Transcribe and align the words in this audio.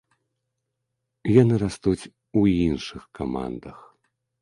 Яны 1.41 1.55
растуць 1.65 2.09
у 2.43 2.45
іншых 2.67 3.01
камандах. 3.21 3.89